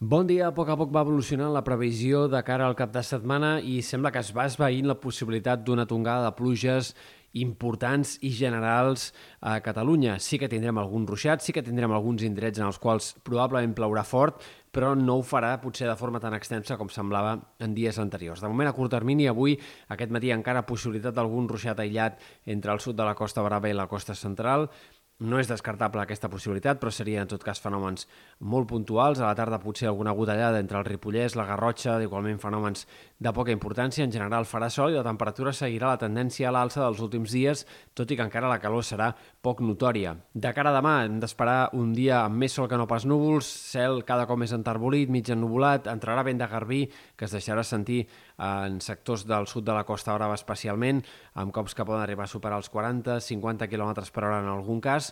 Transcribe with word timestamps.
Bon 0.00 0.28
dia. 0.28 0.46
A 0.46 0.54
poc 0.54 0.68
a 0.70 0.76
poc 0.78 0.92
va 0.94 1.00
evolucionant 1.02 1.50
la 1.50 1.64
previsió 1.66 2.28
de 2.30 2.38
cara 2.46 2.68
al 2.70 2.76
cap 2.78 2.92
de 2.94 3.00
setmana 3.02 3.56
i 3.58 3.80
sembla 3.82 4.12
que 4.14 4.20
es 4.22 4.28
va 4.30 4.44
esvaint 4.46 4.86
la 4.86 4.94
possibilitat 5.02 5.64
d'una 5.66 5.88
tongada 5.90 6.28
de 6.28 6.36
pluges 6.38 6.92
importants 7.34 8.12
i 8.22 8.30
generals 8.30 9.08
a 9.42 9.56
Catalunya. 9.58 10.20
Sí 10.22 10.38
que 10.38 10.46
tindrem 10.48 10.78
algun 10.78 11.02
ruixat, 11.06 11.42
sí 11.42 11.50
que 11.52 11.64
tindrem 11.66 11.90
alguns 11.90 12.22
indrets 12.22 12.62
en 12.62 12.68
els 12.68 12.78
quals 12.78 13.16
probablement 13.26 13.74
plourà 13.74 14.04
fort, 14.06 14.38
però 14.70 14.92
no 14.94 15.16
ho 15.18 15.24
farà 15.26 15.56
potser 15.58 15.88
de 15.90 15.98
forma 15.98 16.22
tan 16.22 16.36
extensa 16.38 16.78
com 16.78 16.94
semblava 16.94 17.34
en 17.58 17.74
dies 17.74 17.98
anteriors. 17.98 18.38
De 18.38 18.46
moment, 18.46 18.70
a 18.70 18.76
curt 18.76 18.94
termini, 18.94 19.26
avui, 19.26 19.58
aquest 19.90 20.14
matí, 20.14 20.30
encara 20.30 20.62
possibilitat 20.68 21.18
d'algun 21.18 21.50
ruixat 21.50 21.82
aïllat 21.82 22.22
entre 22.46 22.70
el 22.70 22.78
sud 22.78 22.94
de 22.94 23.02
la 23.02 23.18
Costa 23.18 23.42
Brava 23.42 23.66
i 23.66 23.74
la 23.74 23.90
costa 23.90 24.14
central, 24.14 24.68
no 25.18 25.40
és 25.42 25.48
descartable 25.50 25.98
aquesta 26.02 26.28
possibilitat, 26.30 26.78
però 26.78 26.92
seria 26.94 27.24
en 27.24 27.30
tot 27.30 27.42
cas 27.42 27.58
fenòmens 27.58 28.06
molt 28.38 28.68
puntuals. 28.70 29.18
A 29.18 29.26
la 29.26 29.34
tarda 29.34 29.58
potser 29.58 29.88
alguna 29.88 30.14
gotellada 30.14 30.60
entre 30.62 30.78
el 30.78 30.86
Ripollès, 30.86 31.34
la 31.34 31.46
Garrotxa, 31.48 31.96
igualment 32.02 32.38
fenòmens 32.38 32.86
de 33.18 33.32
poca 33.34 33.50
importància. 33.50 34.06
En 34.06 34.14
general 34.14 34.46
farà 34.46 34.68
sol 34.70 34.94
i 34.94 34.98
la 34.98 35.02
temperatura 35.02 35.52
seguirà 35.52 35.90
la 35.90 35.98
tendència 35.98 36.48
a 36.48 36.52
l'alça 36.54 36.84
dels 36.84 37.02
últims 37.02 37.34
dies, 37.34 37.64
tot 37.98 38.10
i 38.10 38.18
que 38.18 38.22
encara 38.22 38.50
la 38.50 38.60
calor 38.62 38.86
serà 38.86 39.10
poc 39.42 39.58
notòria. 39.60 40.14
De 40.34 40.52
cara 40.54 40.70
a 40.70 40.76
demà 40.78 40.94
hem 41.08 41.18
d'esperar 41.18 41.70
un 41.74 41.90
dia 41.96 42.22
amb 42.22 42.38
més 42.38 42.54
sol 42.54 42.70
que 42.70 42.78
no 42.78 42.86
pas 42.86 43.06
núvols, 43.08 43.48
cel 43.72 44.04
cada 44.06 44.28
cop 44.30 44.38
més 44.38 44.54
enterbolit, 44.54 45.10
mig 45.10 45.26
ennubulat, 45.34 45.90
entrarà 45.90 46.22
vent 46.22 46.38
de 46.38 46.46
garbí 46.46 46.84
que 47.18 47.26
es 47.26 47.34
deixarà 47.34 47.66
sentir 47.66 48.04
en 48.38 48.78
sectors 48.80 49.26
del 49.26 49.50
sud 49.50 49.66
de 49.66 49.74
la 49.74 49.82
Costa 49.82 50.14
Brava 50.14 50.38
especialment, 50.38 51.02
amb 51.34 51.50
cops 51.54 51.74
que 51.74 51.84
poden 51.84 52.04
arribar 52.04 52.28
a 52.28 52.30
superar 52.30 52.62
els 52.62 52.70
40-50 52.70 53.66
km 53.66 54.06
per 54.14 54.24
hora 54.28 54.38
en 54.44 54.50
algun 54.52 54.80
cas, 54.80 55.07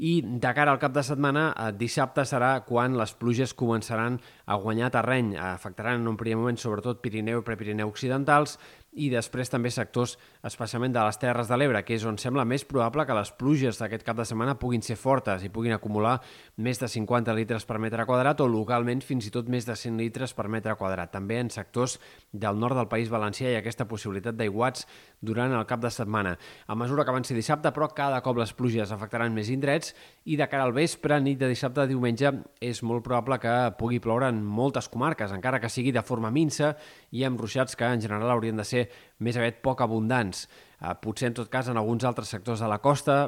i 0.00 0.20
de 0.24 0.52
cara 0.56 0.72
al 0.72 0.80
cap 0.80 0.94
de 0.96 1.02
setmana, 1.04 1.50
eh, 1.52 1.72
dissabte 1.76 2.24
serà 2.24 2.52
quan 2.64 2.96
les 2.96 3.12
pluges 3.12 3.52
començaran 3.52 4.16
a 4.46 4.56
guanyar 4.56 4.90
terreny. 4.94 5.34
Afectaran 5.36 6.00
en 6.00 6.08
un 6.08 6.16
primer 6.16 6.40
moment 6.40 6.56
sobretot 6.56 7.02
Pirineu 7.04 7.42
i 7.42 7.44
Prepirineu 7.44 7.88
occidentals 7.92 8.56
i 8.92 9.06
després 9.12 9.50
també 9.50 9.70
sectors 9.70 10.16
especialment 10.46 10.92
de 10.92 11.02
les 11.06 11.18
Terres 11.22 11.48
de 11.50 11.56
l'Ebre, 11.56 11.82
que 11.86 11.94
és 11.94 12.04
on 12.08 12.16
sembla 12.18 12.44
més 12.48 12.64
probable 12.66 13.04
que 13.06 13.14
les 13.14 13.30
pluges 13.38 13.78
d'aquest 13.78 14.02
cap 14.06 14.18
de 14.18 14.26
setmana 14.26 14.56
puguin 14.58 14.82
ser 14.82 14.96
fortes 14.98 15.44
i 15.46 15.50
puguin 15.52 15.76
acumular 15.76 16.16
més 16.58 16.80
de 16.82 16.88
50 16.90 17.34
litres 17.38 17.66
per 17.68 17.78
metre 17.78 18.06
quadrat 18.08 18.40
o 18.42 18.48
localment 18.50 19.02
fins 19.06 19.28
i 19.28 19.32
tot 19.34 19.48
més 19.48 19.68
de 19.68 19.76
100 19.78 20.00
litres 20.00 20.34
per 20.34 20.48
metre 20.50 20.74
quadrat. 20.80 21.12
També 21.14 21.38
en 21.38 21.52
sectors 21.54 21.98
del 22.32 22.58
nord 22.58 22.78
del 22.80 22.90
País 22.90 23.12
Valencià 23.12 23.50
hi 23.50 23.58
ha 23.58 23.62
aquesta 23.62 23.86
possibilitat 23.86 24.34
d'aiguats 24.34 24.86
durant 25.20 25.54
el 25.54 25.66
cap 25.70 25.84
de 25.84 25.92
setmana. 25.94 26.34
A 26.66 26.74
mesura 26.74 27.04
que 27.04 27.14
avanci 27.14 27.36
dissabte, 27.36 27.70
però, 27.76 27.90
cada 27.94 28.20
cop 28.24 28.40
les 28.40 28.54
pluges 28.56 28.90
afectaran 28.90 29.34
més 29.34 29.52
indrets 29.54 29.94
i 30.24 30.36
de 30.40 30.48
cara 30.50 30.66
al 30.66 30.74
vespre, 30.74 31.20
nit 31.22 31.38
de 31.38 31.50
dissabte 31.50 31.84
a 31.84 31.88
diumenge, 31.90 32.32
és 32.60 32.82
molt 32.82 33.04
probable 33.06 33.38
que 33.38 33.54
pugui 33.78 34.00
ploure 34.02 34.30
en 34.32 34.42
moltes 34.42 34.88
comarques, 34.90 35.30
encara 35.36 35.60
que 35.60 35.70
sigui 35.70 35.92
de 35.94 36.02
forma 36.02 36.32
minsa 36.34 36.74
i 37.14 37.24
amb 37.28 37.40
ruixats 37.40 37.76
que 37.76 37.86
en 37.86 38.02
general 38.02 38.34
haurien 38.34 38.58
de 38.58 38.64
ser 38.64 38.79
més 39.18 39.38
aviat 39.38 39.62
poc 39.64 39.82
abundants. 39.84 40.46
Eh, 40.80 40.94
potser, 41.02 41.30
en 41.30 41.40
tot 41.40 41.50
cas, 41.52 41.68
en 41.68 41.80
alguns 41.80 42.06
altres 42.08 42.32
sectors 42.32 42.62
de 42.62 42.70
la 42.70 42.80
costa, 42.80 43.26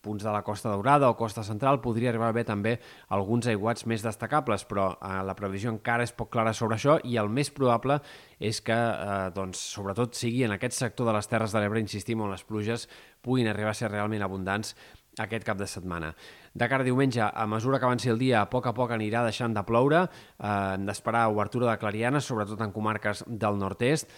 punts 0.00 0.22
de 0.24 0.30
la 0.32 0.42
Costa 0.42 0.70
Daurada 0.70 1.10
o 1.10 1.16
Costa 1.16 1.42
Central, 1.44 1.80
podria 1.82 2.10
arribar 2.10 2.28
a 2.30 2.34
haver 2.34 2.44
també 2.48 2.76
alguns 3.14 3.48
aiguats 3.50 3.86
més 3.90 4.04
destacables, 4.04 4.64
però 4.68 4.92
eh, 4.94 5.18
la 5.26 5.36
previsió 5.38 5.72
encara 5.74 6.06
és 6.06 6.14
poc 6.14 6.30
clara 6.32 6.54
sobre 6.56 6.78
això 6.78 6.98
i 7.04 7.18
el 7.20 7.28
més 7.28 7.50
probable 7.54 7.98
és 8.38 8.62
que, 8.64 8.76
eh, 8.76 9.28
doncs, 9.34 9.60
sobretot, 9.74 10.14
sigui 10.14 10.44
en 10.46 10.54
aquest 10.54 10.78
sector 10.78 11.10
de 11.10 11.16
les 11.18 11.28
Terres 11.28 11.54
de 11.54 11.62
l'Ebre, 11.62 11.82
insistim, 11.82 12.22
on 12.22 12.32
les 12.32 12.46
pluges 12.46 12.88
puguin 13.24 13.50
arribar 13.50 13.74
a 13.74 13.78
ser 13.78 13.92
realment 13.92 14.24
abundants 14.24 14.74
aquest 15.18 15.44
cap 15.44 15.58
de 15.58 15.66
setmana. 15.66 16.12
De 16.54 16.68
cara 16.70 16.84
a 16.84 16.86
diumenge, 16.86 17.22
a 17.22 17.46
mesura 17.50 17.78
que 17.78 17.86
avanci 17.88 18.10
el 18.10 18.20
dia, 18.20 18.40
a 18.40 18.50
poc 18.50 18.68
a 18.70 18.74
poc 18.74 18.94
anirà 18.94 19.24
deixant 19.26 19.54
de 19.54 19.64
ploure, 19.66 20.04
eh, 20.06 20.74
hem 20.76 20.86
d'esperar 20.86 21.28
obertura 21.28 21.70
de 21.72 21.78
clarianes, 21.78 22.24
sobretot 22.24 22.62
en 22.62 22.72
comarques 22.72 23.24
del 23.26 23.58
nord-est, 23.58 24.10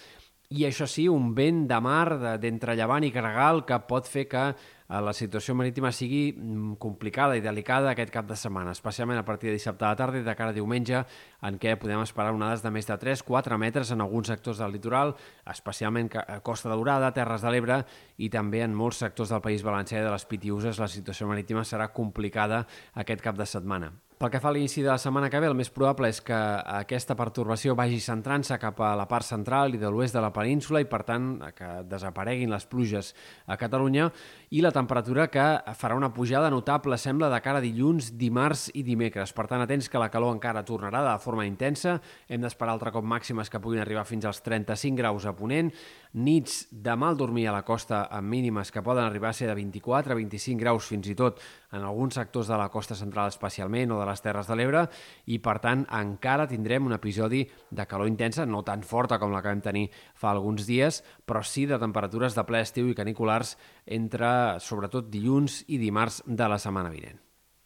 i 0.51 0.65
això 0.67 0.87
sí, 0.91 1.05
un 1.07 1.31
vent 1.37 1.67
de 1.71 1.77
mar 1.79 2.37
d'entre 2.43 2.75
llevant 2.75 3.05
i 3.07 3.13
carregal 3.15 3.63
que 3.67 3.77
pot 3.87 4.09
fer 4.11 4.25
que 4.27 4.49
la 4.91 5.13
situació 5.15 5.55
marítima 5.55 5.93
sigui 5.95 6.33
mm, 6.33 6.75
complicada 6.83 7.37
i 7.39 7.45
delicada 7.45 7.93
aquest 7.93 8.11
cap 8.11 8.27
de 8.27 8.35
setmana, 8.39 8.75
especialment 8.75 9.21
a 9.21 9.25
partir 9.25 9.51
de 9.51 9.55
dissabte 9.55 9.87
a 9.87 9.93
la 9.93 10.01
tarda 10.01 10.19
i 10.19 10.27
de 10.27 10.35
cara 10.35 10.51
a 10.51 10.57
diumenge, 10.57 11.05
en 11.47 11.61
què 11.63 11.77
podem 11.79 12.03
esperar 12.03 12.35
onades 12.35 12.65
de 12.65 12.75
més 12.75 12.91
de 12.91 12.99
3-4 12.99 13.59
metres 13.63 13.95
en 13.95 14.03
alguns 14.03 14.33
sectors 14.33 14.59
del 14.59 14.75
litoral, 14.75 15.15
especialment 15.47 16.11
a 16.19 16.41
Costa 16.43 16.73
Daurada, 16.75 17.15
Terres 17.15 17.47
de 17.47 17.55
l'Ebre 17.55 17.81
i 18.19 18.33
també 18.35 18.65
en 18.67 18.75
molts 18.75 19.05
sectors 19.05 19.31
del 19.31 19.45
País 19.47 19.63
Valencià 19.63 20.03
i 20.03 20.07
de 20.09 20.11
les 20.11 20.27
Pitiuses 20.27 20.83
la 20.83 20.91
situació 20.91 21.31
marítima 21.31 21.63
serà 21.63 21.93
complicada 21.95 22.65
aquest 22.99 23.23
cap 23.23 23.39
de 23.39 23.47
setmana. 23.47 23.95
Pel 24.21 24.29
que 24.29 24.41
fa 24.45 24.51
a 24.51 24.53
l'inici 24.53 24.83
de 24.85 24.91
la 24.91 25.01
setmana 25.01 25.31
que 25.33 25.39
ve, 25.41 25.49
el 25.49 25.55
més 25.57 25.71
probable 25.73 26.11
és 26.13 26.19
que 26.21 26.37
aquesta 26.37 27.15
pertorbació 27.17 27.73
vagi 27.73 28.03
centrant-se 28.05 28.59
cap 28.61 28.83
a 28.85 28.91
la 28.99 29.07
part 29.09 29.25
central 29.25 29.73
i 29.73 29.81
de 29.81 29.89
l'oest 29.89 30.13
de 30.13 30.21
la 30.21 30.29
península 30.29 30.83
i, 30.85 30.89
per 30.91 31.01
tant, 31.09 31.31
que 31.57 31.71
desapareguin 31.89 32.53
les 32.53 32.67
pluges 32.69 33.15
a 33.49 33.57
Catalunya 33.57 34.11
i 34.53 34.61
la 34.61 34.75
temperatura 34.81 35.29
que 35.29 35.45
farà 35.77 35.97
una 35.99 36.11
pujada 36.15 36.51
notable, 36.51 36.97
sembla, 36.99 37.29
de 37.33 37.41
cara 37.45 37.61
a 37.61 37.65
dilluns, 37.65 38.15
dimarts 38.19 38.69
i 38.75 38.85
dimecres. 38.87 39.35
Per 39.37 39.47
tant, 39.51 39.63
atents 39.63 39.91
que 39.93 40.01
la 40.01 40.11
calor 40.13 40.33
encara 40.35 40.65
tornarà 40.67 41.03
de 41.05 41.17
forma 41.23 41.47
intensa. 41.49 41.99
Hem 42.29 42.41
d'esperar 42.45 42.75
altre 42.75 42.93
cop 42.95 43.05
màximes 43.05 43.53
que 43.53 43.61
puguin 43.61 43.85
arribar 43.85 44.07
fins 44.09 44.27
als 44.29 44.41
35 44.47 44.97
graus 44.99 45.27
a 45.29 45.35
Ponent, 45.37 45.73
nits 46.13 46.65
de 46.71 46.97
mal 46.99 47.17
dormir 47.17 47.47
a 47.49 47.55
la 47.55 47.63
costa 47.63 48.03
amb 48.11 48.27
mínimes 48.33 48.73
que 48.75 48.83
poden 48.83 49.05
arribar 49.05 49.31
a 49.31 49.37
ser 49.37 49.47
de 49.47 49.55
24 49.55 50.13
a 50.13 50.17
25 50.19 50.59
graus 50.59 50.89
fins 50.91 51.07
i 51.07 51.15
tot 51.15 51.39
en 51.71 51.85
alguns 51.87 52.17
sectors 52.19 52.49
de 52.51 52.57
la 52.59 52.69
costa 52.69 52.97
central 52.99 53.31
especialment 53.31 53.93
o 53.95 54.01
de 54.01 54.09
les 54.09 54.23
Terres 54.25 54.49
de 54.51 54.57
l'Ebre 54.59 54.83
i, 55.31 55.39
per 55.39 55.61
tant, 55.63 55.85
encara 55.95 56.49
tindrem 56.51 56.89
un 56.89 56.97
episodi 56.97 57.45
de 57.71 57.87
calor 57.87 58.11
intensa, 58.11 58.47
no 58.47 58.65
tan 58.67 58.83
forta 58.83 59.21
com 59.23 59.31
la 59.31 59.43
que 59.43 59.53
vam 59.53 59.63
tenir 59.63 59.87
fa 60.19 60.33
alguns 60.33 60.67
dies, 60.67 61.03
però 61.27 61.45
sí 61.47 61.69
de 61.71 61.79
temperatures 61.79 62.35
de 62.35 62.47
ple 62.49 62.65
estiu 62.65 62.91
i 62.91 62.97
caniculars 62.99 63.55
entre, 63.87 64.59
sobretot, 64.71 65.11
dilluns 65.11 65.65
i 65.69 65.81
dimarts 65.83 66.23
de 66.27 66.49
la 66.49 66.61
setmana 66.63 66.93
vinent. 66.95 67.19